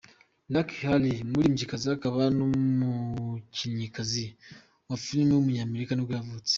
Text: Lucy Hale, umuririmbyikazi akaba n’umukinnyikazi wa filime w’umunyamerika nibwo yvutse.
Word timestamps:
Lucy 0.53 0.75
Hale, 0.87 1.11
umuririmbyikazi 1.25 1.85
akaba 1.97 2.21
n’umukinnyikazi 2.37 4.25
wa 4.87 4.97
filime 5.03 5.31
w’umunyamerika 5.33 5.91
nibwo 5.93 6.13
yvutse. 6.19 6.49